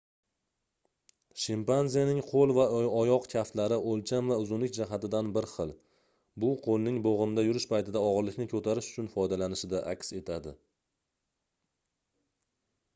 shimpanzening 1.41 2.21
qoʻl 2.29 2.53
va 2.59 2.63
oyoq 2.77 3.27
kaftlari 3.33 3.77
oʻlcham 3.91 4.31
va 4.33 4.37
uzunlik 4.45 4.73
jihatidan 4.79 5.29
bir 5.37 5.47
xil 5.53 5.75
bu 6.45 6.49
qoʻlning 6.69 6.97
boʻgʻimda 7.09 7.45
yurish 7.49 7.69
paytida 7.75 8.03
ogʻirlikni 8.09 8.49
koʻtarish 8.57 8.91
uchun 8.95 9.13
foydalanilishida 9.19 9.85
aks 9.95 10.11
etadi 10.23 10.55